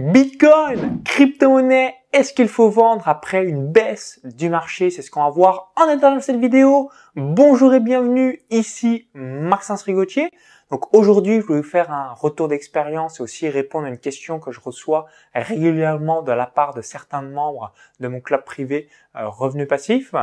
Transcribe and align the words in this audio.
Bitcoin, 0.00 1.02
crypto-monnaie, 1.04 1.94
est-ce 2.12 2.32
qu'il 2.32 2.48
faut 2.48 2.68
vendre 2.70 3.06
après 3.08 3.44
une 3.44 3.70
baisse 3.70 4.20
du 4.24 4.48
marché? 4.48 4.90
C'est 4.90 5.02
ce 5.02 5.12
qu'on 5.12 5.22
va 5.22 5.30
voir 5.30 5.72
en 5.76 5.88
interne 5.88 6.16
de 6.16 6.22
cette 6.22 6.40
vidéo. 6.40 6.90
Bonjour 7.14 7.72
et 7.72 7.78
bienvenue, 7.78 8.42
ici 8.50 9.08
Maxence 9.14 9.82
Rigotier. 9.82 10.28
Donc 10.72 10.92
aujourd'hui, 10.92 11.40
je 11.40 11.46
vais 11.46 11.60
vous 11.60 11.62
faire 11.62 11.92
un 11.92 12.12
retour 12.12 12.48
d'expérience 12.48 13.20
et 13.20 13.22
aussi 13.22 13.48
répondre 13.48 13.86
à 13.86 13.90
une 13.90 13.98
question 13.98 14.40
que 14.40 14.50
je 14.50 14.60
reçois 14.60 15.06
régulièrement 15.34 16.22
de 16.22 16.32
la 16.32 16.46
part 16.46 16.74
de 16.74 16.82
certains 16.82 17.22
membres 17.22 17.72
de 18.00 18.08
mon 18.08 18.20
club 18.20 18.44
privé 18.44 18.88
euh, 19.16 19.28
Revenu 19.28 19.66
Passif. 19.66 20.14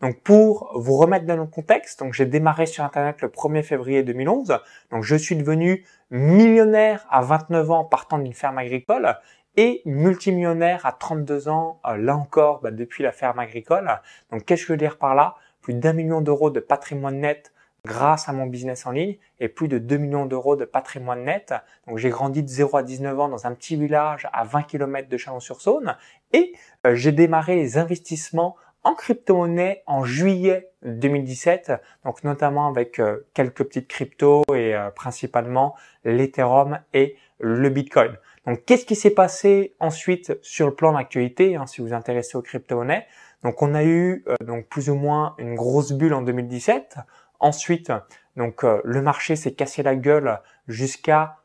Donc 0.00 0.20
pour 0.22 0.72
vous 0.74 0.96
remettre 0.96 1.26
dans 1.26 1.36
le 1.36 1.46
contexte, 1.46 2.00
donc 2.00 2.12
j'ai 2.12 2.26
démarré 2.26 2.66
sur 2.66 2.82
Internet 2.82 3.22
le 3.22 3.28
1er 3.28 3.62
février 3.62 4.02
2011. 4.02 4.58
Donc 4.90 5.04
je 5.04 5.14
suis 5.16 5.36
devenu 5.36 5.84
millionnaire 6.10 7.06
à 7.10 7.22
29 7.22 7.70
ans 7.70 7.84
partant 7.84 8.18
d'une 8.18 8.34
ferme 8.34 8.58
agricole 8.58 9.16
et 9.56 9.82
multimillionnaire 9.84 10.84
à 10.86 10.92
32 10.92 11.48
ans, 11.48 11.80
euh, 11.86 11.96
là 11.96 12.16
encore, 12.16 12.60
bah, 12.60 12.70
depuis 12.70 13.02
la 13.02 13.12
ferme 13.12 13.38
agricole. 13.38 13.90
Donc 14.30 14.44
qu'est-ce 14.44 14.62
que 14.62 14.68
je 14.68 14.72
veux 14.72 14.78
dire 14.78 14.98
par 14.98 15.14
là? 15.14 15.36
Plus 15.62 15.74
d'un 15.74 15.92
million 15.92 16.20
d'euros 16.20 16.50
de 16.50 16.60
patrimoine 16.60 17.20
net 17.20 17.52
grâce 17.84 18.28
à 18.28 18.32
mon 18.32 18.46
business 18.46 18.84
en 18.86 18.90
ligne 18.90 19.16
et 19.38 19.48
plus 19.48 19.68
de 19.68 19.78
2 19.78 19.96
millions 19.96 20.26
d'euros 20.26 20.56
de 20.56 20.64
patrimoine 20.64 21.24
net. 21.24 21.54
Donc 21.86 21.98
j'ai 21.98 22.10
grandi 22.10 22.42
de 22.42 22.48
0 22.48 22.76
à 22.76 22.82
19 22.82 23.18
ans 23.18 23.28
dans 23.28 23.46
un 23.46 23.54
petit 23.54 23.76
village 23.76 24.28
à 24.32 24.44
20 24.44 24.64
km 24.64 25.08
de 25.08 25.16
Chalon-sur-Saône 25.16 25.96
et 26.32 26.52
euh, 26.86 26.94
j'ai 26.94 27.12
démarré 27.12 27.54
les 27.56 27.78
investissements 27.78 28.56
en 28.82 28.94
crypto-monnaie 28.94 29.82
en 29.86 30.04
juillet 30.04 30.70
2017, 30.84 31.72
donc 32.04 32.22
notamment 32.22 32.68
avec 32.68 33.00
euh, 33.00 33.26
quelques 33.34 33.64
petites 33.64 33.88
cryptos 33.88 34.42
et 34.54 34.76
principalement 34.94 35.74
l'Ethereum 36.04 36.78
et 36.92 37.16
le 37.40 37.68
Bitcoin. 37.68 38.16
Donc 38.46 38.64
qu'est-ce 38.64 38.86
qui 38.86 38.94
s'est 38.94 39.10
passé 39.10 39.74
ensuite 39.80 40.38
sur 40.40 40.66
le 40.66 40.74
plan 40.74 40.92
d'actualité, 40.92 41.56
hein, 41.56 41.66
si 41.66 41.80
vous 41.80 41.88
vous 41.88 41.94
intéressez 41.94 42.36
aux 42.36 42.42
crypto-monnaies? 42.42 43.06
Donc 43.42 43.60
on 43.62 43.74
a 43.74 43.84
eu 43.84 44.24
donc 44.40 44.66
plus 44.68 44.88
ou 44.88 44.94
moins 44.94 45.34
une 45.38 45.54
grosse 45.54 45.92
bulle 45.92 46.14
en 46.14 46.22
2017. 46.22 46.96
Ensuite, 47.40 47.92
donc 48.36 48.64
euh, 48.64 48.80
le 48.84 49.02
marché 49.02 49.36
s'est 49.36 49.52
cassé 49.52 49.82
la 49.82 49.96
gueule 49.96 50.40
jusqu'à 50.68 51.38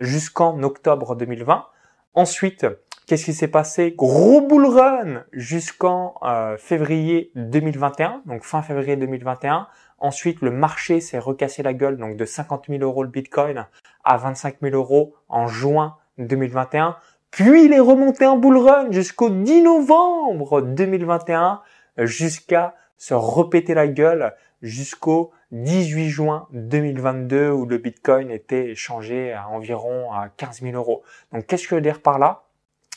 jusqu'en 0.00 0.62
octobre 0.62 1.16
2020. 1.16 1.66
Ensuite, 2.14 2.66
qu'est-ce 3.06 3.24
qui 3.24 3.32
s'est 3.32 3.48
passé? 3.48 3.94
Gros 3.96 4.40
bull 4.40 4.66
run 4.66 5.24
jusqu'en 5.32 6.14
euh, 6.22 6.56
février 6.56 7.30
2021, 7.36 8.22
donc 8.26 8.44
fin 8.44 8.62
février 8.62 8.96
2021. 8.96 9.68
Ensuite, 9.98 10.42
le 10.42 10.50
marché 10.50 11.00
s'est 11.00 11.18
recassé 11.18 11.62
la 11.62 11.74
gueule, 11.74 11.96
donc 11.96 12.16
de 12.16 12.24
50 12.24 12.66
000 12.68 12.82
euros 12.82 13.02
le 13.02 13.08
Bitcoin 13.08 13.66
à 14.04 14.16
25 14.16 14.56
000 14.62 14.76
euros 14.76 15.14
en 15.28 15.48
juin 15.48 15.96
2021. 16.18 16.96
Puis 17.30 17.64
il 17.64 17.72
est 17.72 17.80
remonté 17.80 18.26
en 18.26 18.36
bull 18.36 18.58
run 18.58 18.90
jusqu'au 18.90 19.30
10 19.30 19.62
novembre 19.62 20.62
2021, 20.62 21.60
jusqu'à 21.98 22.74
se 22.96 23.14
repéter 23.14 23.74
la 23.74 23.86
gueule 23.86 24.34
jusqu'au 24.62 25.30
18 25.52 26.08
juin 26.08 26.48
2022 26.52 27.50
où 27.50 27.64
le 27.64 27.78
Bitcoin 27.78 28.30
était 28.30 28.70
échangé 28.70 29.32
à 29.32 29.48
environ 29.48 30.12
à 30.12 30.28
15 30.28 30.62
000 30.62 30.74
euros. 30.74 31.02
Donc 31.32 31.46
qu'est-ce 31.46 31.64
que 31.64 31.70
je 31.70 31.74
veux 31.76 31.80
dire 31.80 32.02
par 32.02 32.18
là? 32.18 32.44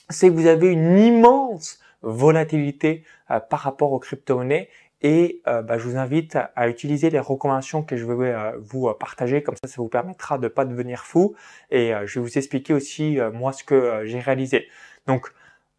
C'est 0.09 0.27
que 0.27 0.33
vous 0.33 0.47
avez 0.47 0.67
une 0.67 0.97
immense 0.97 1.79
volatilité 2.01 3.03
euh, 3.29 3.39
par 3.39 3.59
rapport 3.59 3.93
aux 3.93 3.99
crypto-monnaies 3.99 4.69
et 5.01 5.41
euh, 5.47 5.61
bah, 5.61 5.77
je 5.77 5.87
vous 5.87 5.97
invite 5.97 6.37
à 6.55 6.69
utiliser 6.69 7.09
les 7.09 7.19
recommandations 7.19 7.83
que 7.83 7.97
je 7.97 8.05
vais 8.05 8.33
euh, 8.33 8.51
vous 8.59 8.91
partager, 8.99 9.43
comme 9.43 9.55
ça 9.55 9.69
ça 9.69 9.81
vous 9.81 9.89
permettra 9.89 10.37
de 10.37 10.47
pas 10.47 10.65
devenir 10.65 11.03
fou 11.03 11.35
et 11.69 11.91
je 12.05 12.19
vais 12.19 12.25
vous 12.25 12.37
expliquer 12.37 12.73
aussi 12.73 13.17
moi 13.33 13.53
ce 13.53 13.63
que 13.63 14.03
j'ai 14.05 14.19
réalisé. 14.19 14.67
Donc 15.07 15.33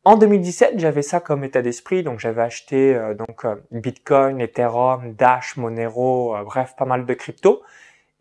en 0.04 0.16
2017, 0.16 0.80
j'avais 0.80 1.02
ça 1.02 1.20
comme 1.20 1.44
état 1.44 1.62
d'esprit, 1.62 2.02
donc 2.02 2.18
j'avais 2.18 2.42
acheté 2.42 2.92
euh, 2.92 3.14
donc 3.14 3.44
euh, 3.44 3.54
Bitcoin, 3.70 4.40
Ethereum, 4.40 5.14
Dash, 5.14 5.56
Monero, 5.56 6.34
euh, 6.34 6.42
bref, 6.42 6.74
pas 6.76 6.86
mal 6.86 7.06
de 7.06 7.14
crypto. 7.14 7.62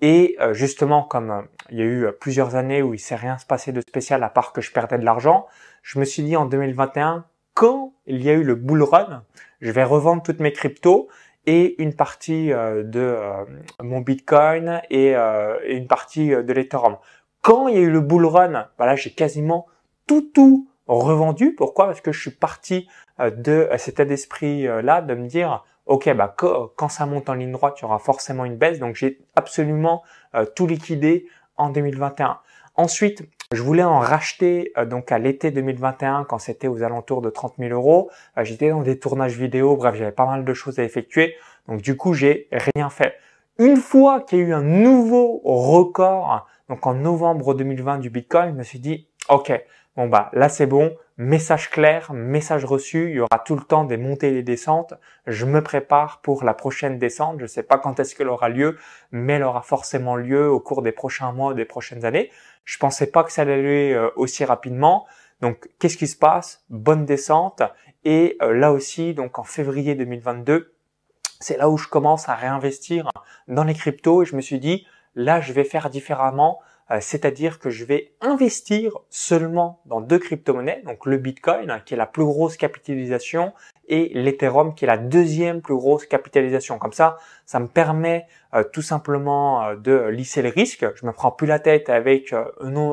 Et 0.04 0.36
justement, 0.54 1.04
comme 1.04 1.46
il 1.70 1.78
y 1.78 1.82
a 1.84 1.86
eu 1.86 2.08
plusieurs 2.20 2.56
années 2.56 2.82
où 2.82 2.96
il 2.96 3.00
s'est 3.00 3.16
rien 3.16 3.38
passé 3.48 3.72
de 3.72 3.82
spécial 3.82 4.24
à 4.24 4.30
part 4.30 4.52
que 4.52 4.60
je 4.60 4.72
perdais 4.72 4.98
de 4.98 5.06
l'argent, 5.06 5.46
je 5.84 6.00
me 6.00 6.06
suis 6.06 6.24
dit 6.24 6.36
en 6.36 6.48
2021, 6.48 7.24
quand 7.54 7.94
il 8.08 8.24
y 8.24 8.32
a 8.32 8.34
eu 8.34 8.42
le 8.42 8.56
bull 8.56 8.82
run, 8.82 9.24
je 9.62 9.72
vais 9.72 9.84
revendre 9.84 10.24
toutes 10.24 10.40
mes 10.40 10.52
cryptos 10.52 11.08
et 11.46 11.82
une 11.82 11.94
partie 11.96 12.50
de 12.50 13.18
mon 13.82 14.02
Bitcoin 14.02 14.82
et, 14.90 15.16
une 15.16 15.88
partie 15.88 16.30
de 16.30 16.54
l'Ethereum. 16.54 16.98
Quand 17.42 17.68
il 17.68 17.76
y 17.76 17.78
a 17.78 17.82
eu 17.82 17.90
le 17.90 18.02
bull 18.02 18.26
run, 18.26 18.68
bah 18.78 18.96
j'ai 18.96 19.12
quasiment 19.12 19.66
tout 20.06 20.22
tout 20.34 20.68
revendu. 20.88 21.54
Pourquoi? 21.56 21.86
Parce 21.88 22.02
que 22.02 22.12
je 22.12 22.20
suis 22.20 22.32
parti 22.32 22.88
euh, 23.20 23.32
de 23.32 23.70
cet 23.78 23.96
état 23.96 24.06
d'esprit 24.06 24.68
euh, 24.68 24.82
là 24.82 25.02
de 25.02 25.14
me 25.16 25.28
dire 25.28 25.64
ok 25.86 26.14
bah 26.14 26.34
quand 26.38 26.90
ça 26.90 27.06
monte 27.06 27.30
en 27.30 27.34
ligne 27.34 27.52
droite, 27.52 27.80
il 27.80 27.82
y 27.84 27.86
aura 27.86 28.00
forcément 28.00 28.46
une 28.46 28.58
baisse. 28.58 28.80
Donc 28.80 28.96
j'ai 28.96 29.20
absolument 29.36 30.04
euh, 30.36 30.46
tout 30.46 30.68
liquidé 30.68 31.28
en 31.58 31.70
2021. 31.70 32.40
Ensuite, 32.76 33.24
je 33.52 33.62
voulais 33.62 33.84
en 33.84 34.00
racheter 34.00 34.74
donc 34.88 35.12
à 35.12 35.20
l'été 35.20 35.52
2021 35.52 36.26
quand 36.26 36.40
c'était 36.40 36.68
aux 36.68 36.84
alentours 36.84 37.22
de 37.22 37.30
30 37.30 37.56
000 37.60 37.72
euros. 37.72 38.10
J'étais 38.42 38.70
dans 38.70 38.82
des 38.82 38.98
tournages 38.98 39.38
vidéo, 39.38 39.76
bref, 39.76 39.96
j'avais 39.96 40.12
pas 40.12 40.26
mal 40.26 40.46
de 40.46 40.54
choses 40.54 40.80
à 40.80 40.84
effectuer. 40.84 41.36
Donc 41.68 41.82
du 41.82 41.98
coup, 41.98 42.14
j'ai 42.14 42.48
rien 42.52 42.90
fait. 42.90 43.16
Une 43.60 43.78
fois 43.78 44.22
qu'il 44.22 44.40
y 44.40 44.42
a 44.42 44.46
eu 44.46 44.54
un 44.54 44.64
nouveau 44.64 45.42
record, 45.44 46.48
donc 46.70 46.86
en 46.88 46.94
novembre 46.94 47.54
2020 47.54 48.00
du 48.00 48.10
Bitcoin, 48.10 48.52
je 48.54 48.58
me 48.58 48.64
suis 48.64 48.80
dit, 48.80 49.08
ok, 49.30 49.52
Bon 49.98 50.08
bah 50.08 50.30
là 50.34 50.48
c'est 50.48 50.68
bon, 50.68 50.96
message 51.22 51.70
clair, 51.70 52.14
message 52.14 52.66
reçu, 52.66 53.12
il 53.12 53.18
y 53.18 53.20
aura 53.20 53.38
tout 53.38 53.56
le 53.56 53.62
temps 53.62 53.84
des 53.84 53.98
montées 53.98 54.30
et 54.30 54.34
des 54.34 54.44
descentes. 54.44 54.96
Je 55.28 55.46
me 55.46 55.62
prépare 55.62 56.20
pour 56.22 56.44
la 56.44 56.56
prochaine 56.56 56.98
descente, 56.98 57.38
je 57.38 57.44
ne 57.44 57.48
sais 57.48 57.62
pas 57.62 57.78
quand 57.78 58.00
est-ce 58.00 58.16
qu'elle 58.16 58.28
aura 58.28 58.50
lieu, 58.50 58.80
mais 59.12 59.34
elle 59.34 59.44
aura 59.44 59.62
forcément 59.62 60.16
lieu 60.16 60.50
au 60.50 60.60
cours 60.60 60.82
des 60.82 60.92
prochains 60.92 61.32
mois, 61.32 61.54
des 61.54 61.66
prochaines 61.66 62.06
années. 62.06 62.32
Je 62.66 62.80
pensais 62.80 63.06
pas 63.06 63.24
que 63.24 63.32
ça 63.32 63.44
allait 63.44 63.54
aller 63.54 63.94
euh, 63.94 64.10
aussi 64.16 64.44
rapidement. 64.44 65.06
Donc 65.42 65.70
qu'est-ce 65.78 65.98
qui 65.98 66.08
se 66.08 66.18
passe? 66.18 66.66
Bonne 66.70 67.06
descente 67.06 67.62
et 68.04 68.38
euh, 68.42 68.54
là 68.54 68.72
aussi 68.72 69.14
donc 69.14 69.38
en 69.38 69.44
février 69.44 69.94
2022, 69.94 70.74
c'est 71.40 71.58
là 71.58 71.70
où 71.70 71.78
je 71.78 71.88
commence 71.88 72.30
à 72.30 72.36
réinvestir 72.36 73.10
dans 73.48 73.64
les 73.64 73.76
cryptos 73.76 74.24
et 74.24 74.26
je 74.26 74.36
me 74.36 74.42
suis 74.42 74.60
dit 74.60 74.88
là 75.14 75.40
je 75.40 75.54
vais 75.54 75.66
faire 75.66 75.92
différemment 75.92 76.62
c'est-à-dire 77.00 77.60
que 77.60 77.70
je 77.70 77.86
vais 77.86 78.12
investir 78.20 78.98
seulement 79.10 79.82
dans 79.86 80.02
deux 80.02 80.20
crypto-monnaies, 80.20 80.82
donc 80.86 81.06
le 81.06 81.18
Bitcoin 81.18 81.82
qui 81.86 81.94
est 81.94 81.98
la 81.98 82.06
plus 82.06 82.26
grosse 82.26 82.58
capitalisation 82.58 83.54
et 83.88 84.12
l'Ethereum 84.14 84.76
qui 84.76 84.86
est 84.86 84.88
la 84.88 84.98
deuxième 84.98 85.62
plus 85.62 85.76
grosse 85.76 86.06
capitalisation. 86.06 86.80
Comme 86.80 86.94
ça, 86.94 87.18
ça 87.46 87.60
me 87.60 87.68
permet 87.68 88.28
euh, 88.54 88.64
tout 88.64 88.82
simplement 88.82 89.64
euh, 89.64 89.76
de 89.76 90.08
lisser 90.08 90.42
le 90.42 90.50
risque. 90.50 90.86
Je 90.96 91.06
me 91.06 91.12
prends 91.12 91.32
plus 91.32 91.48
la 91.48 91.60
tête 91.60 91.90
avec 91.90 92.34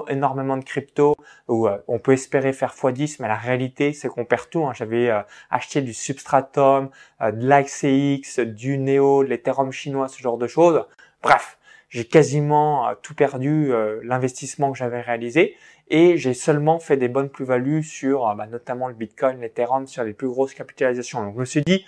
énormément 0.08 0.56
de 0.56 0.64
crypto 0.64 1.14
où 1.48 1.68
on 1.88 1.98
peut 1.98 2.12
espérer 2.12 2.52
faire 2.52 2.74
x10, 2.74 3.16
mais 3.20 3.28
la 3.28 3.36
réalité 3.36 3.92
c'est 3.92 4.08
qu'on 4.08 4.24
perd 4.24 4.48
tout. 4.50 4.64
Hein. 4.64 4.72
J'avais 4.74 5.10
acheté 5.50 5.82
du 5.82 5.92
Substratum, 5.92 6.90
de 7.20 7.46
l'AXX, 7.48 8.40
du 8.40 8.78
Neo, 8.78 9.24
de 9.24 9.28
l'Ethereum 9.28 9.72
chinois, 9.72 10.08
ce 10.08 10.20
genre 10.20 10.38
de 10.38 10.46
choses. 10.46 10.84
Bref, 11.22 11.57
j'ai 11.88 12.04
quasiment 12.04 12.88
euh, 12.88 12.94
tout 13.00 13.14
perdu 13.14 13.72
euh, 13.72 14.00
l'investissement 14.04 14.72
que 14.72 14.78
j'avais 14.78 15.00
réalisé 15.00 15.56
et 15.88 16.18
j'ai 16.18 16.34
seulement 16.34 16.78
fait 16.80 16.96
des 16.96 17.08
bonnes 17.08 17.30
plus-values 17.30 17.82
sur 17.82 18.28
euh, 18.28 18.34
bah, 18.34 18.46
notamment 18.46 18.88
le 18.88 18.94
Bitcoin, 18.94 19.40
l'Ethereum, 19.40 19.86
sur 19.86 20.04
les 20.04 20.12
plus 20.12 20.28
grosses 20.28 20.54
capitalisations. 20.54 21.22
Donc 21.22 21.34
je 21.34 21.40
me 21.40 21.44
suis 21.44 21.62
dit, 21.62 21.84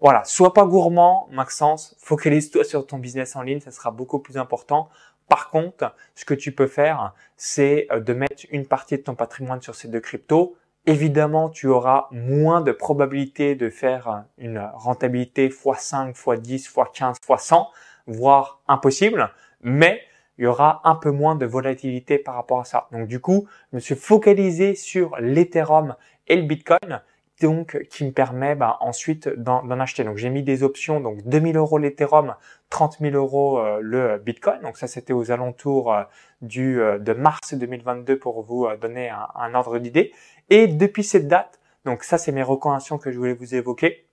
voilà, 0.00 0.24
sois 0.24 0.52
pas 0.52 0.64
gourmand, 0.64 1.28
Maxence, 1.30 1.94
focalise-toi 1.98 2.64
sur 2.64 2.86
ton 2.86 2.98
business 2.98 3.36
en 3.36 3.42
ligne, 3.42 3.60
ça 3.60 3.70
sera 3.70 3.90
beaucoup 3.90 4.18
plus 4.18 4.38
important. 4.38 4.88
Par 5.28 5.50
contre, 5.50 5.94
ce 6.14 6.24
que 6.24 6.34
tu 6.34 6.52
peux 6.52 6.66
faire, 6.66 7.14
c'est 7.36 7.86
de 7.94 8.12
mettre 8.12 8.44
une 8.50 8.66
partie 8.66 8.96
de 8.96 9.02
ton 9.02 9.14
patrimoine 9.14 9.62
sur 9.62 9.74
ces 9.74 9.88
deux 9.88 10.00
cryptos. 10.00 10.56
Évidemment, 10.84 11.48
tu 11.48 11.68
auras 11.68 12.08
moins 12.10 12.60
de 12.60 12.72
probabilité 12.72 13.54
de 13.54 13.70
faire 13.70 14.24
une 14.36 14.58
rentabilité 14.74 15.48
x5, 15.48 16.12
x10, 16.14 16.72
x15, 16.72 17.20
x100 17.20 17.66
voire 18.06 18.62
impossible, 18.68 19.30
mais 19.62 20.02
il 20.38 20.44
y 20.44 20.46
aura 20.46 20.80
un 20.84 20.94
peu 20.94 21.10
moins 21.10 21.36
de 21.36 21.46
volatilité 21.46 22.18
par 22.18 22.34
rapport 22.34 22.60
à 22.60 22.64
ça. 22.64 22.88
Donc 22.92 23.06
du 23.06 23.20
coup, 23.20 23.46
je 23.70 23.76
me 23.76 23.80
suis 23.80 23.94
focalisé 23.94 24.74
sur 24.74 25.16
l'Ethereum 25.20 25.94
et 26.26 26.36
le 26.36 26.42
Bitcoin, 26.42 27.02
donc 27.40 27.86
qui 27.90 28.04
me 28.04 28.12
permet 28.12 28.54
bah, 28.54 28.78
ensuite 28.80 29.28
d'en 29.28 29.68
acheter. 29.80 30.04
Donc 30.04 30.16
j'ai 30.16 30.30
mis 30.30 30.42
des 30.42 30.62
options, 30.62 31.00
donc 31.00 31.22
2000 31.24 31.56
euros 31.56 31.78
l'Ethereum, 31.78 32.34
30 32.70 32.98
000 33.00 33.14
euros 33.14 33.58
euh, 33.58 33.80
le 33.82 34.18
Bitcoin. 34.18 34.60
Donc 34.62 34.78
ça 34.78 34.86
c'était 34.86 35.12
aux 35.12 35.30
alentours 35.30 35.92
euh, 35.92 36.02
du 36.40 36.80
euh, 36.80 36.98
de 36.98 37.12
mars 37.12 37.54
2022 37.54 38.18
pour 38.18 38.42
vous 38.42 38.66
donner 38.80 39.10
un, 39.10 39.28
un 39.34 39.54
ordre 39.54 39.78
d'idée. 39.78 40.12
Et 40.50 40.66
depuis 40.66 41.04
cette 41.04 41.28
date, 41.28 41.60
donc 41.84 42.04
ça 42.04 42.16
c'est 42.18 42.32
mes 42.32 42.42
recommandations 42.42 42.98
que 42.98 43.10
je 43.10 43.18
voulais 43.18 43.34
vous 43.34 43.54
évoquer, 43.54 44.06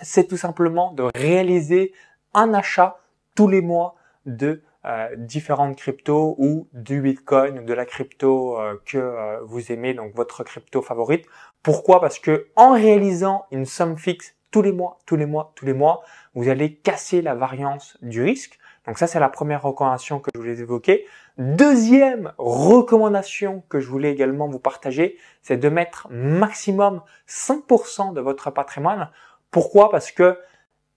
c'est 0.00 0.28
tout 0.28 0.36
simplement 0.36 0.92
de 0.92 1.04
réaliser 1.14 1.92
un 2.34 2.52
achat 2.52 2.98
tous 3.36 3.46
les 3.46 3.60
mois 3.60 3.94
de 4.24 4.62
euh, 4.84 5.08
différentes 5.16 5.76
cryptos 5.76 6.34
ou 6.38 6.68
du 6.72 7.00
Bitcoin, 7.00 7.64
de 7.64 7.74
la 7.74 7.84
crypto 7.84 8.60
euh, 8.60 8.80
que 8.84 8.98
euh, 8.98 9.40
vous 9.44 9.72
aimez, 9.72 9.94
donc 9.94 10.14
votre 10.14 10.44
crypto 10.44 10.82
favorite. 10.82 11.26
Pourquoi? 11.62 12.00
Parce 12.00 12.18
que 12.18 12.48
en 12.56 12.72
réalisant 12.72 13.46
une 13.50 13.66
somme 13.66 13.96
fixe 13.96 14.34
tous 14.50 14.62
les 14.62 14.72
mois, 14.72 14.98
tous 15.04 15.16
les 15.16 15.26
mois, 15.26 15.52
tous 15.56 15.66
les 15.66 15.72
mois, 15.72 16.02
vous 16.34 16.48
allez 16.48 16.76
casser 16.76 17.20
la 17.20 17.34
variance 17.34 17.98
du 18.00 18.22
risque. 18.22 18.58
Donc 18.86 18.98
ça, 18.98 19.08
c'est 19.08 19.18
la 19.18 19.28
première 19.28 19.62
recommandation 19.62 20.20
que 20.20 20.30
je 20.34 20.40
voulais 20.40 20.60
évoquer. 20.60 21.04
Deuxième 21.36 22.32
recommandation 22.38 23.64
que 23.68 23.80
je 23.80 23.88
voulais 23.88 24.12
également 24.12 24.48
vous 24.48 24.60
partager, 24.60 25.18
c'est 25.42 25.56
de 25.56 25.68
mettre 25.68 26.06
maximum 26.10 27.02
5% 27.28 28.14
de 28.14 28.20
votre 28.20 28.50
patrimoine. 28.50 29.10
Pourquoi? 29.50 29.90
Parce 29.90 30.12
que 30.12 30.38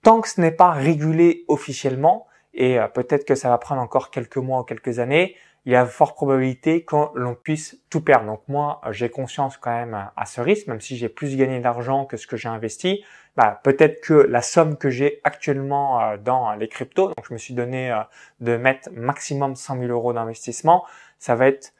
tant 0.03 0.21
que 0.21 0.29
ce 0.29 0.39
n'est 0.39 0.51
pas 0.51 0.71
régulé 0.71 1.43
officiellement, 1.47 2.27
et 2.59 2.77
euh, 2.77 2.87
peut-être 2.87 3.25
que 3.25 3.33
ça 3.33 3.49
va 3.49 3.57
prendre 3.57 3.81
encore 3.81 4.11
quelques 4.11 4.37
mois 4.37 4.59
ou 4.59 4.63
quelques 4.63 4.99
années, 4.99 5.35
il 5.65 5.71
y 5.71 5.75
a 5.75 5.85
fort 5.85 6.13
probabilité 6.13 6.83
que 6.83 6.95
l'on 7.15 7.35
puisse 7.35 7.79
tout 7.89 8.01
perdre. 8.01 8.25
Donc 8.25 8.41
moi, 8.47 8.81
j'ai 8.91 9.09
conscience 9.09 9.57
quand 9.57 9.71
même 9.71 10.09
à 10.15 10.25
ce 10.25 10.41
risque, 10.41 10.67
même 10.67 10.81
si 10.81 10.97
j'ai 10.97 11.09
plus 11.09 11.35
gagné 11.35 11.59
d'argent 11.59 12.05
que 12.05 12.17
ce 12.17 12.27
que 12.27 12.37
j'ai 12.37 12.49
investi. 12.49 13.03
Bah, 13.35 13.59
peut-être 13.63 14.01
que 14.01 14.13
la 14.13 14.41
somme 14.41 14.77
que 14.77 14.89
j'ai 14.89 15.21
actuellement 15.23 16.01
euh, 16.01 16.17
dans 16.17 16.53
les 16.53 16.67
cryptos, 16.67 17.07
donc 17.07 17.25
je 17.27 17.33
me 17.33 17.37
suis 17.37 17.53
donné 17.53 17.91
euh, 17.91 17.99
de 18.41 18.57
mettre 18.57 18.89
maximum 18.91 19.55
100 19.55 19.79
000 19.79 19.91
euros 19.91 20.13
d'investissement, 20.13 20.85
ça 21.17 21.35
va 21.35 21.47
être 21.47 21.73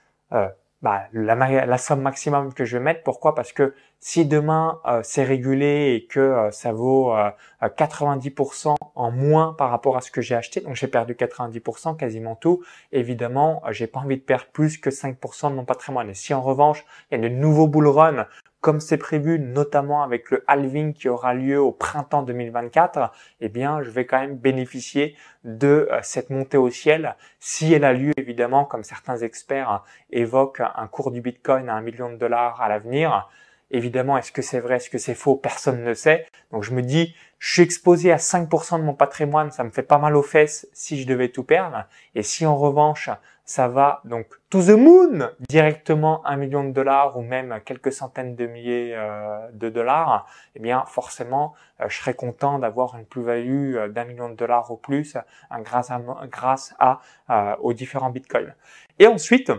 bah, 0.82 1.08
la, 1.12 1.78
somme 1.78 2.02
maximum 2.02 2.54
que 2.54 2.64
je 2.64 2.78
vais 2.78 2.84
mettre. 2.84 3.04
Pourquoi? 3.04 3.36
Parce 3.36 3.52
que 3.52 3.74
si 4.00 4.26
demain 4.26 4.80
c'est 5.04 5.24
régulé 5.24 5.96
et 5.96 6.06
que 6.06 6.50
ça 6.52 6.72
vaut 6.72 7.14
90% 7.62 8.70
euh, 8.70 8.79
en 9.00 9.12
moins 9.12 9.54
par 9.54 9.70
rapport 9.70 9.98
à 9.98 10.02
ce 10.02 10.12
que 10.12 10.22
j'ai 10.22 10.36
acheté, 10.36 10.62
donc 10.62 10.76
j'ai 10.76 10.88
perdu 10.88 11.14
90%, 11.14 11.96
quasiment 11.96 12.36
tout, 12.36 12.64
évidemment, 12.92 13.62
j'ai 13.72 13.88
pas 13.88 14.00
envie 14.02 14.18
de 14.18 14.22
perdre 14.22 14.48
plus 14.52 14.78
que 14.78 14.90
5% 14.90 15.52
de 15.52 15.56
mon 15.56 15.66
patrimoine. 15.66 16.14
Si 16.14 16.34
en 16.34 16.42
revanche, 16.42 16.86
il 17.12 17.22
y 17.22 17.26
a 17.26 17.30
de 17.30 17.34
nouveaux 17.34 17.68
bull 17.68 17.88
run 17.88 18.28
comme 18.62 18.82
c'est 18.82 18.98
prévu, 18.98 19.40
notamment 19.40 20.04
avec 20.04 20.32
le 20.32 20.44
halving 20.48 20.94
qui 20.94 21.08
aura 21.08 21.34
lieu 21.34 21.60
au 21.60 21.72
printemps 21.72 22.24
2024, 22.24 23.12
eh 23.40 23.50
bien, 23.50 23.82
je 23.82 23.90
vais 23.90 24.06
quand 24.06 24.20
même 24.20 24.36
bénéficier 24.36 25.16
de 25.46 25.88
euh, 25.92 26.00
cette 26.02 26.30
montée 26.30 26.58
au 26.58 26.70
ciel 26.70 27.16
si 27.40 27.72
elle 27.74 27.86
a 27.86 27.94
lieu, 27.94 28.12
évidemment, 28.18 28.66
comme 28.66 28.84
certains 28.84 29.18
experts 29.18 29.84
évoquent 30.12 30.62
un 30.76 30.88
cours 30.88 31.12
du 31.12 31.22
Bitcoin 31.22 31.70
à 31.70 31.76
un 31.76 31.82
million 31.82 32.12
de 32.12 32.18
dollars 32.18 32.62
à 32.62 32.68
l'avenir. 32.68 33.30
Évidemment, 33.72 34.18
est-ce 34.18 34.32
que 34.32 34.42
c'est 34.42 34.60
vrai, 34.60 34.78
est-ce 34.78 34.90
que 34.90 34.98
c'est 34.98 35.16
faux 35.16 35.36
Personne 35.36 35.84
ne 35.84 35.94
sait. 35.94 36.26
Donc 36.52 36.64
je 36.64 36.74
me 36.74 36.82
dis, 36.82 37.16
je 37.38 37.54
suis 37.54 37.62
exposé 37.62 38.12
à 38.12 38.18
5% 38.18 38.80
de 38.80 38.84
mon 38.84 38.94
patrimoine, 38.94 39.52
ça 39.52 39.64
me 39.64 39.70
fait 39.70 39.84
pas 39.84 39.98
mal 39.98 40.16
aux 40.16 40.24
fesses 40.24 40.68
si 40.74 41.02
je 41.02 41.08
devais 41.08 41.30
tout 41.30 41.44
perdre. 41.44 41.86
Et 42.16 42.24
si 42.24 42.46
en 42.46 42.58
revanche, 42.58 43.10
ça 43.50 43.68
va 43.68 44.02
donc 44.06 44.28
to 44.52 44.62
the 44.62 44.78
moon 44.78 45.32
directement 45.50 46.24
un 46.28 46.36
million 46.36 46.64
de 46.64 46.72
dollars 46.72 47.18
ou 47.18 47.22
même 47.22 47.60
quelques 47.66 47.92
centaines 47.92 48.36
de 48.36 48.46
milliers 48.46 48.94
euh, 48.96 49.40
de 49.54 49.70
dollars, 49.70 50.28
eh 50.54 50.60
bien 50.60 50.84
forcément, 50.86 51.56
euh, 51.82 51.86
je 51.90 51.98
serais 51.98 52.14
content 52.14 52.60
d'avoir 52.60 52.96
une 52.96 53.06
plus-value 53.06 53.76
euh, 53.76 53.88
d'un 53.88 54.06
million 54.06 54.30
de 54.30 54.36
dollars 54.36 54.70
au 54.70 54.78
plus 54.78 55.18
grâce 55.62 55.90
à, 55.90 56.00
grâce 56.26 56.76
à 56.78 57.00
aux 57.60 57.74
différents 57.74 58.12
bitcoins. 58.12 58.54
Et 59.00 59.08
ensuite, 59.08 59.52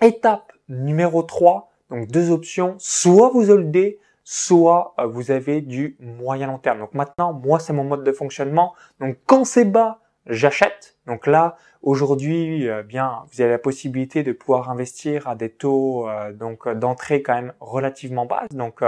étape 0.00 0.52
numéro 0.68 1.24
3, 1.24 1.69
donc 1.90 2.08
deux 2.08 2.30
options, 2.30 2.76
soit 2.78 3.30
vous 3.30 3.50
holdez, 3.50 3.98
soit 4.24 4.94
euh, 4.98 5.06
vous 5.06 5.30
avez 5.30 5.60
du 5.60 5.96
moyen 5.98 6.46
long 6.46 6.58
terme. 6.58 6.78
Donc 6.78 6.94
maintenant, 6.94 7.32
moi, 7.32 7.58
c'est 7.58 7.72
mon 7.72 7.84
mode 7.84 8.04
de 8.04 8.12
fonctionnement. 8.12 8.74
Donc 9.00 9.16
quand 9.26 9.44
c'est 9.44 9.64
bas, 9.64 9.98
j'achète. 10.26 10.96
Donc 11.06 11.26
là, 11.26 11.56
aujourd'hui, 11.82 12.68
euh, 12.68 12.82
bien, 12.82 13.24
vous 13.32 13.40
avez 13.40 13.50
la 13.50 13.58
possibilité 13.58 14.22
de 14.22 14.32
pouvoir 14.32 14.70
investir 14.70 15.26
à 15.26 15.34
des 15.34 15.50
taux 15.50 16.08
euh, 16.08 16.32
donc 16.32 16.68
d'entrée 16.68 17.22
quand 17.22 17.34
même 17.34 17.52
relativement 17.60 18.26
bas. 18.26 18.44
Donc 18.52 18.82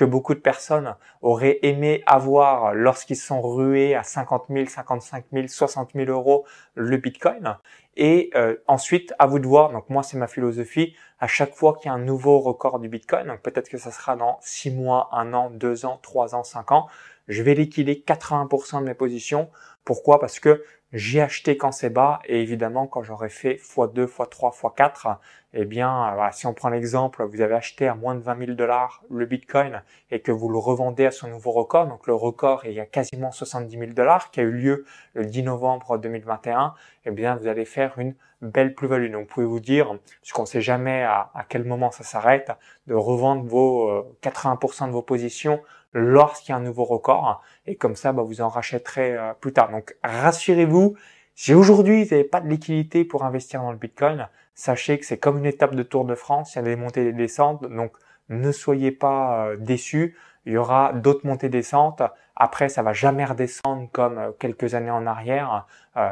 que 0.00 0.04
beaucoup 0.06 0.32
de 0.32 0.40
personnes 0.40 0.96
auraient 1.20 1.58
aimé 1.60 2.02
avoir 2.06 2.72
lorsqu'ils 2.72 3.18
sont 3.18 3.42
rués 3.42 3.94
à 3.94 4.02
50 4.02 4.46
000, 4.48 4.64
55 4.64 5.26
000, 5.30 5.46
60 5.46 5.90
000 5.94 6.10
euros 6.10 6.46
le 6.74 6.96
Bitcoin. 6.96 7.58
Et 7.98 8.30
euh, 8.34 8.56
ensuite, 8.66 9.12
à 9.18 9.26
vous 9.26 9.38
de 9.38 9.46
voir. 9.46 9.72
Donc 9.72 9.90
moi, 9.90 10.02
c'est 10.02 10.16
ma 10.16 10.26
philosophie. 10.26 10.96
À 11.18 11.26
chaque 11.26 11.54
fois 11.54 11.76
qu'il 11.76 11.90
y 11.90 11.92
a 11.92 11.92
un 11.92 11.98
nouveau 11.98 12.38
record 12.38 12.78
du 12.78 12.88
Bitcoin, 12.88 13.26
donc 13.26 13.42
peut-être 13.42 13.68
que 13.68 13.76
ça 13.76 13.90
sera 13.90 14.16
dans 14.16 14.38
6 14.40 14.70
mois, 14.70 15.10
1 15.12 15.34
an, 15.34 15.50
2 15.50 15.84
ans, 15.84 16.00
3 16.02 16.34
ans, 16.34 16.44
5 16.44 16.72
ans, 16.72 16.86
je 17.28 17.42
vais 17.42 17.52
liquider 17.52 18.02
80% 18.06 18.80
de 18.80 18.86
mes 18.86 18.94
positions. 18.94 19.50
Pourquoi? 19.84 20.20
Parce 20.20 20.40
que 20.40 20.62
j'ai 20.92 21.20
acheté 21.20 21.56
quand 21.56 21.70
c'est 21.70 21.90
bas 21.90 22.20
et 22.24 22.40
évidemment 22.42 22.86
quand 22.86 23.02
j'aurai 23.02 23.28
fait 23.28 23.54
x2, 23.54 24.06
x3, 24.06 24.52
x4, 24.52 25.18
eh 25.52 25.64
bien, 25.64 26.14
si 26.32 26.46
on 26.46 26.54
prend 26.54 26.68
l'exemple, 26.68 27.24
vous 27.24 27.40
avez 27.40 27.54
acheté 27.54 27.88
à 27.88 27.94
moins 27.94 28.14
de 28.14 28.20
20 28.20 28.38
000 28.38 28.52
dollars 28.52 29.02
le 29.10 29.26
Bitcoin 29.26 29.82
et 30.10 30.20
que 30.20 30.30
vous 30.32 30.48
le 30.48 30.58
revendez 30.58 31.06
à 31.06 31.10
son 31.10 31.28
nouveau 31.28 31.50
record, 31.50 31.86
donc 31.86 32.06
le 32.06 32.14
record 32.14 32.64
y 32.66 32.78
a 32.80 32.86
quasiment 32.86 33.32
70 33.32 33.78
000 33.78 33.92
dollars 33.92 34.30
qui 34.30 34.40
a 34.40 34.44
eu 34.44 34.52
lieu 34.52 34.84
le 35.14 35.26
10 35.26 35.44
novembre 35.44 35.98
2021, 35.98 36.74
eh 37.04 37.10
bien, 37.10 37.36
vous 37.36 37.46
allez 37.46 37.64
faire 37.64 37.98
une 37.98 38.14
belle 38.42 38.74
plus-value. 38.74 39.10
Donc, 39.10 39.22
vous 39.22 39.34
pouvez 39.34 39.46
vous 39.46 39.60
dire, 39.60 39.96
puisqu'on 40.22 40.42
ne 40.42 40.46
sait 40.46 40.60
jamais 40.60 41.02
à, 41.02 41.30
à, 41.34 41.44
quel 41.48 41.64
moment 41.64 41.90
ça 41.90 42.04
s'arrête, 42.04 42.52
de 42.86 42.94
revendre 42.94 43.44
vos 43.44 44.16
80% 44.22 44.84
euh, 44.84 44.86
de 44.86 44.92
vos 44.92 45.02
positions 45.02 45.60
lorsqu'il 45.92 46.52
y 46.52 46.54
a 46.54 46.56
un 46.56 46.60
nouveau 46.60 46.84
record. 46.84 47.42
Et 47.66 47.76
comme 47.76 47.96
ça, 47.96 48.12
bah, 48.12 48.22
vous 48.22 48.40
en 48.40 48.48
rachèterez 48.48 49.16
euh, 49.16 49.32
plus 49.34 49.52
tard. 49.52 49.70
Donc, 49.70 49.96
rassurez-vous, 50.02 50.96
si 51.34 51.54
aujourd'hui 51.54 52.04
vous 52.04 52.10
n'avez 52.10 52.24
pas 52.24 52.40
de 52.40 52.48
liquidité 52.48 53.04
pour 53.04 53.24
investir 53.24 53.62
dans 53.62 53.72
le 53.72 53.78
Bitcoin, 53.78 54.28
sachez 54.54 54.98
que 54.98 55.06
c'est 55.06 55.18
comme 55.18 55.38
une 55.38 55.46
étape 55.46 55.74
de 55.74 55.82
Tour 55.82 56.04
de 56.04 56.14
France. 56.14 56.54
Il 56.54 56.58
y 56.58 56.60
a 56.60 56.62
des 56.62 56.76
montées 56.76 57.02
et 57.02 57.04
des 57.06 57.12
descentes. 57.12 57.62
Donc, 57.64 57.92
ne 58.28 58.52
soyez 58.52 58.92
pas 58.92 59.46
euh, 59.46 59.56
déçus. 59.56 60.16
Il 60.46 60.52
y 60.52 60.56
aura 60.56 60.92
d'autres 60.92 61.26
montées 61.26 61.46
et 61.46 61.50
descentes. 61.50 62.02
Après, 62.36 62.68
ça 62.68 62.82
va 62.82 62.92
jamais 62.92 63.24
redescendre 63.24 63.88
comme 63.92 64.18
euh, 64.18 64.30
quelques 64.38 64.74
années 64.74 64.90
en 64.90 65.06
arrière, 65.06 65.66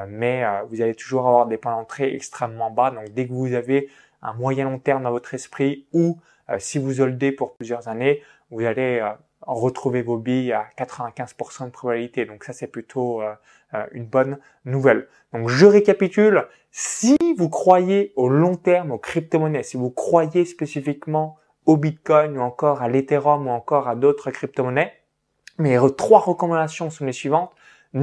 mais 0.09 0.45
vous 0.69 0.83
allez 0.83 0.95
toujours 0.95 1.27
avoir 1.27 1.47
des 1.47 1.57
points 1.57 1.73
d'entrée 1.73 2.13
extrêmement 2.15 2.71
bas. 2.71 2.91
Donc, 2.91 3.15
dès 3.15 3.27
que 3.27 3.33
vous 3.33 3.55
avez 3.55 3.89
un 4.23 4.35
moyen 4.35 4.65
long 4.65 4.79
terme 4.79 5.05
dans 5.05 5.11
votre 5.11 5.33
esprit 5.35 5.87
ou 5.93 6.19
si 6.59 6.79
vous 6.79 7.00
holdez 7.00 7.33
pour 7.33 7.55
plusieurs 7.55 7.89
années, 7.89 8.23
vous 8.50 8.65
allez 8.65 9.03
retrouver 9.43 10.03
vos 10.03 10.19
billes 10.19 10.53
à 10.53 10.67
95% 10.77 11.67
de 11.67 11.71
probabilité. 11.71 12.27
Donc 12.27 12.45
ça, 12.45 12.53
c'est 12.53 12.67
plutôt 12.67 13.23
euh, 13.23 13.35
euh, 13.75 13.87
une 13.93 14.06
bonne 14.06 14.39
nouvelle. 14.65 15.09
Donc 15.33 15.49
je 15.49 15.67
récapitule. 15.67 16.47
Si 16.71 17.17
vous 17.37 17.49
croyez 17.49 18.12
au 18.17 18.29
long 18.29 18.56
terme 18.56 18.91
aux 18.91 18.99
crypto-monnaies, 18.99 19.62
si 19.62 19.77
vous 19.77 19.91
croyez 19.91 20.45
spécifiquement 20.45 21.37
au 21.67 21.77
Bitcoin 21.77 22.37
ou 22.37 22.41
encore 22.41 22.83
à 22.83 22.89
l'Ethereum 22.89 23.46
ou 23.46 23.51
encore 23.51 23.89
à 23.89 23.94
d'autres 23.94 24.31
crypto-monnaies, 24.31 24.93
mes 25.58 25.79
trois 25.96 26.20
recommandations 26.20 26.91
sont 26.91 27.05
les 27.05 27.13
suivantes. 27.13 27.53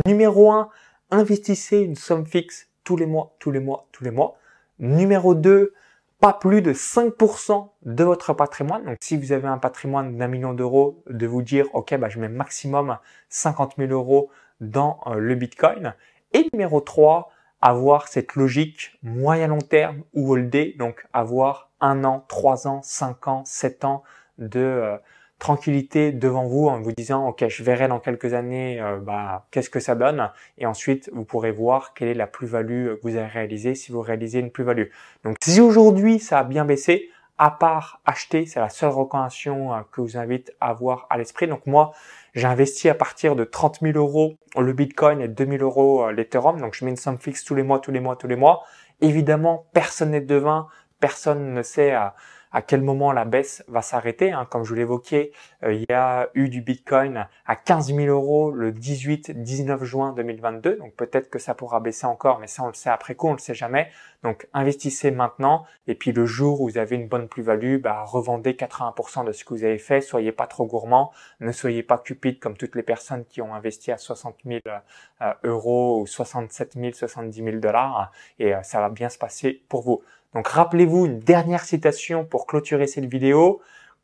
Numéro 0.08 0.52
1, 0.52 0.70
investissez 1.12 1.80
une 1.80 1.96
somme 1.96 2.26
fixe 2.26 2.68
tous 2.84 2.98
les 2.98 3.06
mois, 3.06 3.36
tous 3.40 3.52
les 3.52 3.60
mois, 3.60 3.88
tous 3.92 4.04
les 4.04 4.12
mois. 4.12 4.38
Numéro 4.80 5.36
2, 5.36 5.74
pas 6.20 6.34
plus 6.34 6.62
de 6.62 6.74
5% 6.74 7.70
de 7.84 8.04
votre 8.04 8.34
patrimoine. 8.34 8.86
Donc, 8.86 8.98
si 9.02 9.18
vous 9.18 9.32
avez 9.32 9.48
un 9.48 9.58
patrimoine 9.58 10.18
d'un 10.18 10.28
million 10.28 10.54
d'euros, 10.54 11.04
de 11.08 11.28
vous 11.28 11.42
dire, 11.42 11.68
OK, 11.74 11.96
bah, 11.98 12.10
je 12.10 12.20
mets 12.20 12.30
maximum 12.30 12.98
50 13.30 13.76
000 13.78 13.92
euros 13.92 14.30
dans 14.62 15.00
euh, 15.08 15.16
le 15.16 15.36
Bitcoin. 15.36 15.94
Et 16.34 16.48
numéro 16.54 16.82
3, 16.82 17.30
avoir 17.62 18.08
cette 18.08 18.36
logique 18.36 18.98
moyen 19.04 19.48
long 19.48 19.60
terme 19.60 20.04
ou 20.14 20.34
holder, 20.34 20.76
donc 20.78 21.06
avoir 21.14 21.72
un 21.82 22.04
an, 22.04 22.26
trois 22.28 22.68
ans, 22.68 22.82
cinq 22.84 23.28
ans, 23.28 23.44
sept 23.46 23.86
ans 23.86 24.04
de 24.38 24.60
euh, 24.60 24.98
tranquillité 25.40 26.12
devant 26.12 26.46
vous 26.46 26.68
en 26.68 26.80
vous 26.82 26.92
disant 26.94 27.28
ok 27.28 27.48
je 27.50 27.64
verrai 27.64 27.88
dans 27.88 28.00
quelques 28.00 28.34
années 28.34 28.80
euh, 28.82 28.98
bah, 29.00 29.48
qu'est-ce 29.52 29.70
que 29.70 29.82
ça 29.82 29.96
donne 29.96 30.32
et 30.58 30.66
ensuite 30.66 31.10
vous 31.14 31.26
pourrez 31.26 31.52
voir 31.52 31.94
quelle 31.94 32.08
est 32.08 32.14
la 32.14 32.28
plus-value 32.28 32.96
que 32.96 33.02
vous 33.04 33.16
avez 33.18 33.28
réalisée 33.28 33.76
si 33.76 33.92
vous 33.92 34.02
réalisez 34.02 34.40
une 34.40 34.52
plus-value. 34.52 34.88
Donc 35.24 35.36
si 35.42 35.60
aujourd'hui 35.60 36.20
ça 36.20 36.40
a 36.40 36.44
bien 36.44 36.64
baissé, 36.64 37.10
à 37.38 37.52
part 37.52 38.02
acheter, 38.06 38.46
c'est 38.46 38.62
la 38.62 38.70
seule 38.70 38.92
recommandation 38.92 39.74
euh, 39.74 39.82
que 39.92 40.00
vous 40.00 40.18
invite 40.18 40.54
à 40.62 40.70
avoir 40.70 41.06
à 41.10 41.18
l'esprit. 41.18 41.48
Donc 41.48 41.66
moi 41.66 41.92
j'ai 42.34 42.48
investi 42.48 42.88
à 42.88 42.96
partir 42.96 43.36
de 43.36 43.44
30 43.44 43.80
000 43.82 43.98
euros 43.98 44.38
le 44.58 44.72
Bitcoin 44.72 45.20
et 45.20 45.28
2 45.28 45.46
000 45.46 45.64
euros 45.64 46.06
euh, 46.06 46.12
l'Ethereum. 46.12 46.62
Donc 46.62 46.76
je 46.76 46.86
mets 46.86 46.92
une 46.92 46.98
somme 46.98 47.18
fixe 47.18 47.44
tous 47.44 47.56
les 47.56 47.64
mois, 47.64 47.80
tous 47.80 47.92
les 47.92 48.00
mois, 48.00 48.16
tous 48.16 48.28
les 48.28 48.38
mois. 48.38 48.64
Évidemment 49.02 49.66
personne 49.74 50.12
n'est 50.12 50.22
devin, 50.22 50.68
personne 51.02 51.54
ne 51.54 51.62
sait 51.62 51.94
à 52.56 52.62
quel 52.62 52.82
moment 52.82 53.12
la 53.12 53.26
baisse 53.26 53.66
va 53.68 53.82
s'arrêter. 53.82 54.32
Hein. 54.32 54.48
Comme 54.50 54.64
je 54.64 54.70
vous 54.70 54.76
l'évoquais, 54.76 55.34
euh, 55.64 55.74
il 55.74 55.86
y 55.90 55.94
a 55.94 56.30
eu 56.36 56.48
du 56.48 56.62
Bitcoin 56.62 57.28
à 57.46 57.56
15 57.58 57.94
000 57.94 58.08
euros 58.08 58.50
le 58.50 58.72
18-19 58.72 59.84
juin 59.84 60.14
2022. 60.14 60.78
Donc 60.78 60.94
peut-être 60.94 61.30
que 61.30 61.38
ça 61.38 61.54
pourra 61.54 61.82
baisser 61.82 62.08
encore, 62.08 62.40
mais 62.40 62.48
ça 62.48 62.64
on 62.64 62.68
le 62.68 62.74
sait 62.74 62.90
après 62.90 63.14
coup, 63.14 63.28
on 63.28 63.34
le 63.34 63.40
sait 63.40 63.54
jamais. 63.54 63.90
Donc 64.24 64.48
investissez 64.54 65.12
maintenant 65.12 65.66
et 65.88 65.96
puis 65.96 66.14
le 66.14 66.26
jour 66.26 66.62
où 66.62 66.70
vous 66.70 66.78
avez 66.78 66.96
une 66.96 67.10
bonne 67.10 67.28
plus-value, 67.28 67.78
bah, 67.78 68.06
revendez 68.06 68.54
80% 68.54 69.26
de 69.26 69.34
ce 69.34 69.44
que 69.44 69.54
vous 69.54 69.66
avez 69.66 69.78
fait. 69.78 70.00
Soyez 70.00 70.32
pas 70.32 70.48
trop 70.48 70.66
gourmand, 70.66 71.12
ne 71.42 71.52
soyez 71.52 71.84
pas 71.84 71.98
cupide 71.98 72.40
comme 72.40 72.56
toutes 72.56 72.76
les 72.76 72.84
personnes 72.84 73.26
qui 73.26 73.42
ont 73.42 73.54
investi 73.54 73.92
à 73.92 73.98
60 73.98 74.38
000 74.46 74.62
euh, 74.66 75.34
euros 75.44 76.00
ou 76.00 76.08
67 76.08 76.76
000, 76.76 76.94
70 76.94 77.44
000 77.44 77.58
dollars 77.58 78.14
et 78.40 78.56
euh, 78.56 78.64
ça 78.64 78.80
va 78.80 78.88
bien 78.88 79.10
se 79.10 79.18
passer 79.18 79.62
pour 79.68 79.82
vous. 79.82 80.02
Donc 80.36 80.50
rappelez-vous 80.50 81.06
une 81.06 81.20
dernière 81.20 81.64
citation 81.64 82.26
pour 82.26 82.46
clôturer 82.46 82.88
cette 82.88 83.06
vidéo. 83.06 83.62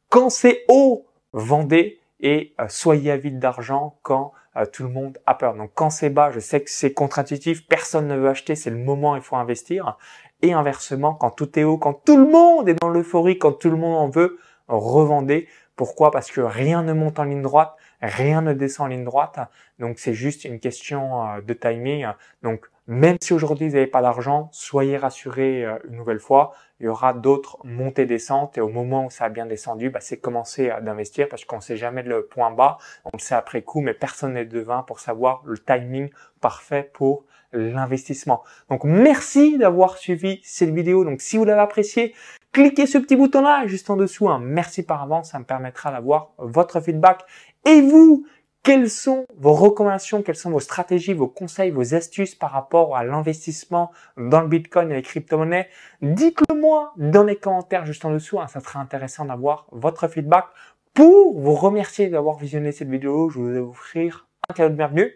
Quand 0.08 0.30
c'est 0.30 0.64
haut, 0.70 1.06
vendez 1.34 2.00
et 2.22 2.54
euh, 2.60 2.66
soyez 2.70 3.12
avide 3.12 3.38
d'argent 3.38 3.98
quand 4.02 4.32
euh, 4.56 4.66
tout 4.66 4.84
le 4.84 4.90
monde 4.90 5.18
a 5.26 5.36
peur. 5.36 5.56
Donc 5.56 5.72
quand 5.76 5.90
c'est 5.90 6.10
bas, 6.10 6.32
je 6.32 6.40
sais 6.40 6.62
que 6.62 6.70
c'est 6.70 6.94
contre-intuitif, 6.94 7.68
personne 7.68 8.08
ne 8.08 8.16
veut 8.16 8.30
acheter, 8.30 8.56
c'est 8.56 8.70
le 8.70 8.78
moment, 8.78 9.18
il 9.18 9.22
faut 9.22 9.36
investir. 9.36 9.98
Et 10.42 10.54
inversement, 10.54 11.14
quand 11.14 11.32
tout 11.32 11.60
est 11.60 11.66
haut, 11.66 11.78
quand 11.78 11.94
tout 12.06 12.18
le 12.18 12.26
monde 12.26 12.70
est 12.70 12.82
dans 12.82 12.90
l'euphorie, 12.90 13.38
quand 13.38 13.52
tout 13.52 13.70
le 13.70 13.78
monde 13.78 13.98
en 13.98 14.10
veut, 14.10 14.40
revendez. 14.70 15.50
Pourquoi? 15.76 16.12
Parce 16.12 16.32
que 16.32 16.42
rien 16.42 16.82
ne 16.82 16.94
monte 16.94 17.20
en 17.20 17.24
ligne 17.24 17.42
droite, 17.42 17.76
rien 18.02 18.42
ne 18.42 18.54
descend 18.54 18.86
en 18.86 18.90
ligne 18.90 19.04
droite. 19.04 19.38
Donc 19.80 20.00
c'est 20.00 20.14
juste 20.14 20.46
une 20.46 20.62
question 20.62 21.28
euh, 21.28 21.42
de 21.42 21.54
timing. 21.54 22.08
Donc 22.42 22.71
même 22.88 23.18
si 23.22 23.34
aujourd'hui 23.34 23.68
vous 23.68 23.76
n'avez 23.76 23.88
pas 23.88 24.02
d'argent, 24.02 24.50
soyez 24.52 24.98
rassurés 24.98 25.66
euh, 25.66 25.78
une 25.88 25.96
nouvelle 25.96 26.20
fois, 26.20 26.54
il 26.80 26.86
y 26.86 26.90
aura 26.90 27.14
d'autres 27.14 27.58
montées 27.64 28.06
descentes 28.06 28.58
et 28.58 28.62
au 28.62 28.70
moment 28.70 29.06
où 29.06 29.10
ça 29.10 29.26
a 29.26 29.30
bien 29.30 29.46
descendu, 29.46 29.90
bah, 29.90 30.00
c'est 30.02 30.18
commencer 30.18 30.72
d'investir 30.82 31.30
parce 31.30 31.46
qu'on 31.46 31.58
ne 31.58 31.62
sait 31.62 31.78
jamais 31.78 32.04
le 32.04 32.26
point 32.26 32.52
bas, 32.52 32.78
on 33.06 33.12
le 33.14 33.20
sait 33.20 33.36
après 33.36 33.62
coup, 33.62 33.82
mais 33.82 33.94
personne 33.94 34.34
n'est 34.34 34.46
devin 34.46 34.84
pour 34.84 35.00
savoir 35.00 35.42
le 35.46 35.58
timing 35.58 36.10
parfait 36.42 36.90
pour 36.94 37.26
l'investissement. 37.54 38.44
Donc 38.70 38.84
merci 38.84 39.58
d'avoir 39.58 39.98
suivi 39.98 40.40
cette 40.44 40.72
vidéo. 40.72 41.04
Donc 41.04 41.22
si 41.22 41.38
vous 41.38 41.46
l'avez 41.46 41.62
apprécié, 41.62 42.16
cliquez 42.52 42.86
ce 42.86 42.98
petit 42.98 43.16
bouton 43.16 43.42
là 43.42 43.68
juste 43.68 43.90
en 43.90 43.98
dessous. 43.98 44.30
Hein. 44.30 44.40
Merci 44.42 44.84
par 44.84 45.04
avance, 45.04 45.32
ça 45.32 45.40
me 45.40 45.44
permettra 45.44 45.92
d'avoir 45.92 46.32
votre 46.38 46.80
feedback. 46.82 47.24
Et 47.66 47.82
vous 47.82 48.26
quelles 48.64 48.90
sont 48.90 49.26
vos 49.36 49.54
recommandations, 49.54 50.22
quelles 50.22 50.36
sont 50.36 50.52
vos 50.52 50.60
stratégies, 50.60 51.14
vos 51.14 51.28
conseils, 51.28 51.72
vos 51.72 51.96
astuces 51.96 52.36
par 52.36 52.52
rapport 52.52 52.96
à 52.96 53.04
l'investissement 53.04 53.92
dans 54.18 54.42
le 54.42 54.48
Bitcoin 54.48 54.92
et 54.92 54.96
les 54.96 55.02
crypto-monnaies? 55.02 55.68
Dites-le 56.02 56.56
moi 56.56 56.94
dans 56.98 57.24
les 57.24 57.36
commentaires 57.36 57.86
juste 57.86 58.06
en 58.06 58.12
dessous. 58.12 58.40
Hein. 58.40 58.48
ça 58.48 58.60
serait 58.60 58.80
intéressant 58.80 59.26
d'avoir 59.26 59.68
votre 59.72 60.08
feedback. 60.08 60.46
Pour 60.94 61.40
vous 61.40 61.56
remercier 61.56 62.10
d'avoir 62.10 62.38
visionné 62.38 62.72
cette 62.72 62.90
vidéo, 62.90 63.30
je 63.30 63.40
vais 63.40 63.60
vous 63.60 63.70
offrir 63.70 64.28
un 64.50 64.54
cadeau 64.54 64.70
de 64.70 64.76
bienvenue. 64.76 65.12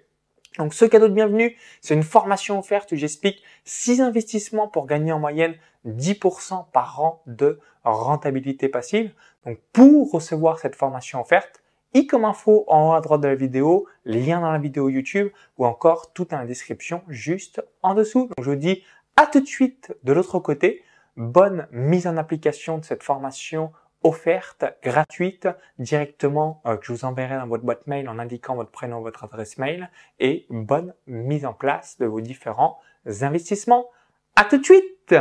Donc 0.57 0.73
ce 0.73 0.85
cadeau 0.85 1.09
de 1.09 1.13
bienvenue, 1.13 1.55
c'est 1.81 1.93
une 1.93 2.03
formation 2.03 2.57
offerte 2.57 2.93
où 2.93 2.95
j'explique 2.95 3.43
6 3.65 4.01
investissements 4.01 4.69
pour 4.69 4.87
gagner 4.87 5.11
en 5.11 5.19
moyenne 5.19 5.55
10% 5.85 6.71
par 6.71 7.01
an 7.01 7.21
de 7.27 7.59
rentabilité 7.83 8.69
passive. 8.69 9.13
Donc 9.45 9.59
pour 9.73 10.11
recevoir 10.11 10.57
cette 10.57 10.75
formation 10.75 11.19
offerte, 11.19 11.61
i 11.95 12.07
comme 12.07 12.25
info 12.25 12.65
en 12.67 12.89
haut 12.89 12.93
à 12.93 13.01
droite 13.01 13.21
de 13.21 13.29
la 13.29 13.35
vidéo, 13.35 13.87
lien 14.03 14.41
dans 14.41 14.51
la 14.51 14.59
vidéo 14.59 14.89
YouTube 14.89 15.29
ou 15.57 15.65
encore 15.65 16.11
tout 16.11 16.25
dans 16.25 16.37
la 16.37 16.45
description 16.45 17.01
juste 17.07 17.63
en 17.81 17.95
dessous. 17.95 18.27
Donc 18.27 18.43
je 18.43 18.49
vous 18.49 18.57
dis 18.57 18.83
à 19.15 19.25
tout 19.25 19.39
de 19.39 19.47
suite 19.47 19.95
de 20.03 20.13
l'autre 20.13 20.37
côté. 20.39 20.83
Bonne 21.15 21.67
mise 21.71 22.05
en 22.05 22.17
application 22.17 22.77
de 22.77 22.83
cette 22.83 23.01
formation 23.01 23.71
offerte, 24.03 24.65
gratuite, 24.83 25.47
directement 25.79 26.61
euh, 26.65 26.75
que 26.75 26.85
je 26.85 26.91
vous 26.91 27.05
enverrai 27.05 27.37
dans 27.37 27.47
votre 27.47 27.63
boîte 27.63 27.87
mail 27.87 28.09
en 28.09 28.19
indiquant 28.19 28.55
votre 28.55 28.71
prénom, 28.71 28.99
votre 28.99 29.23
adresse 29.23 29.57
mail 29.57 29.89
et 30.19 30.45
bonne 30.49 30.93
mise 31.07 31.45
en 31.45 31.53
place 31.53 31.97
de 31.97 32.05
vos 32.05 32.19
différents 32.19 32.77
investissements. 33.21 33.87
À 34.35 34.43
tout 34.43 34.57
de 34.57 34.65
suite 34.65 35.15